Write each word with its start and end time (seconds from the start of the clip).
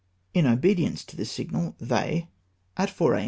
In 0.33 0.47
obedience 0.47 1.03
to 1.05 1.15
this 1.15 1.29
signal, 1.31 1.75
they, 1.79 2.27
at 2.75 2.89
4 2.89 3.13
a. 3.13 3.19